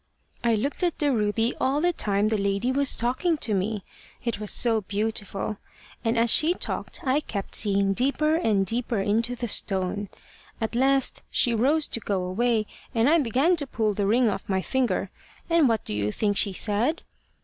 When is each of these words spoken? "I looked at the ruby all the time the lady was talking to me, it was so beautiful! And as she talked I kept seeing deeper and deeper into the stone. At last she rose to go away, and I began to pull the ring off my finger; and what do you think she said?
"I 0.43 0.55
looked 0.55 0.81
at 0.81 0.97
the 0.97 1.11
ruby 1.13 1.53
all 1.61 1.79
the 1.79 1.93
time 1.93 2.29
the 2.29 2.37
lady 2.39 2.71
was 2.71 2.97
talking 2.97 3.37
to 3.37 3.53
me, 3.53 3.83
it 4.25 4.39
was 4.39 4.49
so 4.49 4.81
beautiful! 4.81 5.57
And 6.03 6.17
as 6.17 6.31
she 6.31 6.55
talked 6.55 7.01
I 7.03 7.19
kept 7.19 7.53
seeing 7.53 7.93
deeper 7.93 8.33
and 8.35 8.65
deeper 8.65 8.99
into 8.99 9.35
the 9.35 9.47
stone. 9.47 10.09
At 10.59 10.73
last 10.73 11.21
she 11.29 11.53
rose 11.53 11.87
to 11.89 11.99
go 11.99 12.23
away, 12.23 12.65
and 12.95 13.07
I 13.07 13.19
began 13.19 13.55
to 13.57 13.67
pull 13.67 13.93
the 13.93 14.07
ring 14.07 14.27
off 14.27 14.49
my 14.49 14.63
finger; 14.63 15.11
and 15.51 15.69
what 15.69 15.85
do 15.85 15.93
you 15.93 16.11
think 16.11 16.35
she 16.35 16.51
said? 16.51 17.03